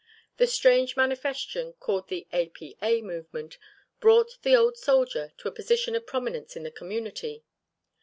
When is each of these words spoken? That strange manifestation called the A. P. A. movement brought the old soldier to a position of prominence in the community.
That 0.37 0.47
strange 0.47 0.97
manifestation 0.97 1.73
called 1.73 2.07
the 2.07 2.25
A. 2.33 2.49
P. 2.49 2.75
A. 2.81 3.03
movement 3.03 3.59
brought 3.99 4.41
the 4.41 4.55
old 4.55 4.75
soldier 4.75 5.31
to 5.37 5.47
a 5.47 5.51
position 5.51 5.93
of 5.93 6.07
prominence 6.07 6.55
in 6.55 6.63
the 6.63 6.71
community. 6.71 7.43